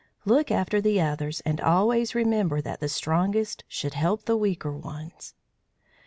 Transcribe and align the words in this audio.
Look 0.25 0.49
after 0.49 0.81
the 0.81 0.99
others, 0.99 1.41
and 1.41 1.61
always 1.61 2.15
remember 2.15 2.59
that 2.59 2.79
the 2.79 2.89
strongest 2.89 3.63
should 3.67 3.93
help 3.93 4.25
the 4.25 4.35
weaker 4.35 4.71
ones." 4.71 5.35